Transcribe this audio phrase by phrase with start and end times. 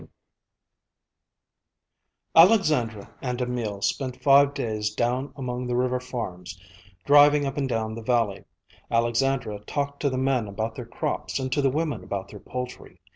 [0.01, 0.07] V
[2.33, 6.59] Alexandra and Emil spent five days down among the river farms,
[7.05, 8.43] driving up and down the valley.
[8.89, 12.99] Alexandra talked to the men about their crops and to the women about their poultry.